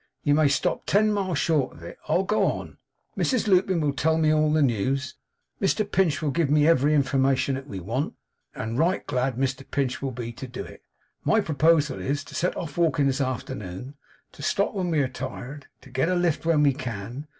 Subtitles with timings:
[0.23, 1.99] You may stop ten mile short of it.
[2.09, 2.77] I'll go on.
[3.15, 5.13] Mrs Lupin will tell me all the news.
[5.61, 8.15] Mr Pinch will give me every information that we want;
[8.55, 10.81] and right glad Mr Pinch will be to do it.
[11.23, 13.93] My proposal is: To set off walking this afternoon.
[14.31, 15.67] To stop when we are tired.
[15.81, 17.27] To get a lift when we can.